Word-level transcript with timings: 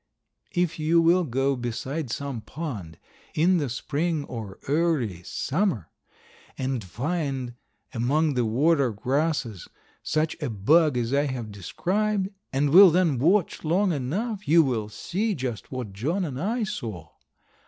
If 0.55 0.79
you 0.79 0.99
will 0.99 1.23
go 1.25 1.55
beside 1.55 2.09
some 2.09 2.41
pond 2.41 2.97
in 3.35 3.57
the 3.57 3.69
spring 3.69 4.23
or 4.25 4.57
early 4.67 5.21
summer, 5.21 5.91
and 6.57 6.83
find 6.83 7.53
among 7.93 8.33
the 8.33 8.43
water 8.43 8.91
grasses 8.93 9.67
such 10.01 10.35
a 10.41 10.49
bug 10.49 10.97
as 10.97 11.13
I 11.13 11.25
have 11.25 11.51
described, 11.51 12.29
and 12.51 12.71
will 12.71 12.89
then 12.89 13.19
watch 13.19 13.63
long 13.63 13.91
enough 13.93 14.47
you 14.47 14.63
will 14.63 14.89
see 14.89 15.35
just 15.35 15.71
what 15.71 15.93
John 15.93 16.25
and 16.25 16.41
I 16.41 16.63
saw. 16.63 17.09